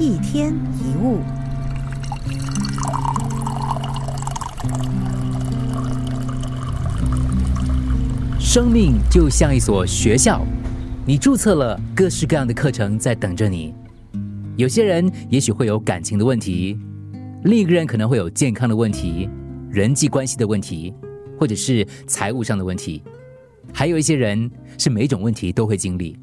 [0.00, 1.18] 一天一物。
[8.38, 10.46] 生命就像一所学校，
[11.04, 13.74] 你注册了各式各样的课程在等着你。
[14.56, 16.78] 有些人也许会有感情的问题，
[17.42, 19.28] 另一个人可能会有健康的问题、
[19.68, 20.94] 人际关系的问题，
[21.36, 23.02] 或者是财务上的问题。
[23.72, 26.16] 还有一些人是每种问题都会经历。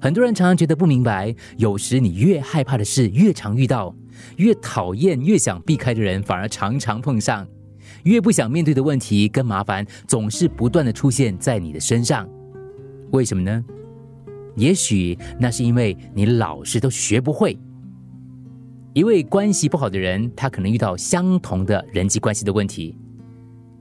[0.00, 3.94] 很多人常常觉得不明白，有时你越害怕的事越常遇到，
[4.36, 7.46] 越讨厌、越想避开的人反而常常碰上。
[8.04, 12.26] 越不想面对的问题跟麻烦，总是不断的出现在你的身上，
[13.10, 13.62] 为什么呢？
[14.56, 17.58] 也许那是因为你老是都学不会。
[18.94, 22.96] 一位关系不好的人，他可能遇到相同的人际关系的问题，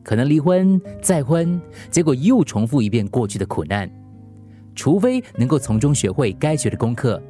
[0.04, 3.90] 可能离婚再婚，结果又重复一遍过去的苦难，
[4.76, 7.22] 除非能够从中学会该学的功课。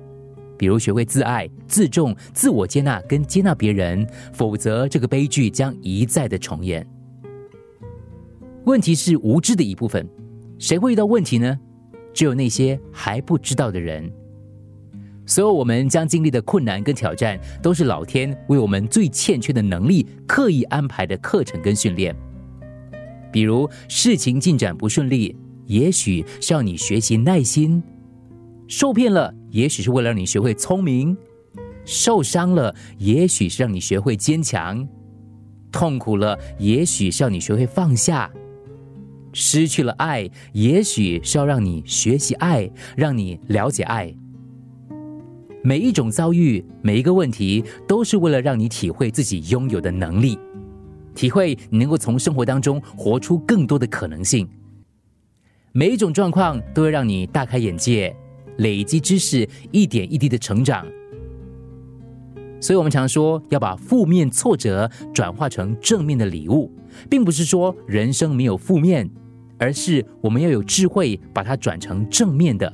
[0.58, 6.86] 比如学会自爱、自重、自我接纳跟接纳别人，否则这个悲剧将一再的重演。
[8.66, 10.05] 问题是无知的一部分，
[10.58, 11.58] 谁会遇到问题呢？
[12.13, 14.11] 只有那些还不知道的人。
[15.25, 22.13] 所有我们将经历的困难跟挑战，都是老天为我们最欠缺的能力刻意安排的课程跟训练。
[23.31, 25.35] 比如事情进展不顺利，
[25.70, 27.81] 也许是要你学习耐心。
[28.67, 31.16] 受骗了，也许是为了让你学会聪明；
[31.86, 34.84] 受伤了，也许是让你学会坚强；
[35.72, 38.28] 痛苦了，也许是要你学会放下；
[39.31, 44.12] 失去了爱，也许是要让你学习爱，让你了解爱。
[45.62, 50.40] 每一种遭遇，每一个问题，都是为了让你体会自己拥有的能力，
[51.14, 54.50] 体会你能够从生活当中活出更多的可能性。
[55.80, 58.13] 每一种状况都会让你大开眼界。
[58.58, 60.85] 累积知识，一点一滴的成长。
[62.59, 66.69] 所以，我们常说要把负面挫折转化成正面的礼物，
[67.09, 69.09] 并不是说人生没有负面，
[69.57, 72.69] 而是我们要有智慧把它转成正面的。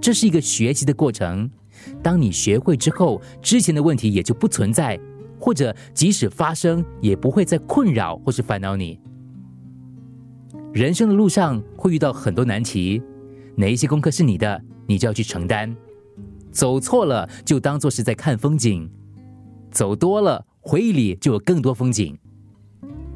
[0.00, 1.48] 这是一个学习的过程。
[2.02, 4.98] 当你学会之后，之前的问题也就不存在，
[5.38, 8.98] 或者即使发生，也不会再困扰或是烦恼你。
[10.74, 13.00] 人生的路上会遇到很多难题，
[13.54, 14.60] 哪一些功课是你的？
[14.88, 15.72] 你就要去承担，
[16.50, 18.90] 走错了就当做是在看风景，
[19.70, 22.18] 走多了回忆里就有更多风景。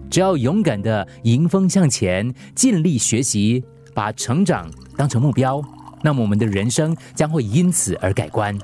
[0.09, 5.61] 只要勇敢的迎风向前，尽力学习，把成长当成目标，
[6.01, 8.57] 那么我们的人生将会因此而改观。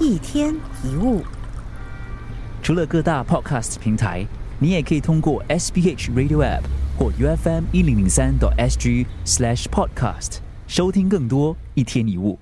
[0.00, 1.22] 一天一物，
[2.60, 4.26] 除了各大 Podcast 平台，
[4.58, 6.64] 你也可以通过 SBH Radio App
[6.98, 10.38] 或 UFM 一零零三 SG Slash Podcast。
[10.66, 12.38] 收听更多一天一物。